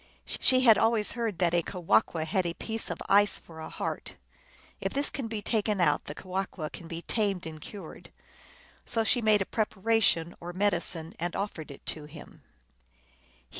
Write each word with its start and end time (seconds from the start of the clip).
She 0.39 0.61
had 0.61 0.79
always 0.79 1.11
heard 1.11 1.37
that 1.37 1.53
a 1.53 1.61
Kewahqu 1.61 2.25
had 2.25 2.43
a 2.47 2.55
piece 2.55 2.89
of 2.89 2.97
ice 3.07 3.37
for 3.37 3.59
a 3.59 3.69
heart. 3.69 4.15
If 4.79 4.93
this 4.93 5.11
can 5.11 5.27
be 5.27 5.43
taken 5.43 5.79
out, 5.79 6.05
the 6.05 6.15
Kewahqu 6.15 6.71
can 6.71 6.87
be 6.87 7.03
tamed 7.03 7.45
and 7.45 7.61
cured. 7.61 8.11
So 8.83 9.03
she 9.03 9.21
made 9.21 9.43
a 9.43 9.45
preparation 9.45 10.33
or 10.39 10.53
medicine, 10.53 11.13
and 11.19 11.35
offered 11.35 11.69
it 11.69 11.85
to 11.85 12.05
him. 12.05 12.41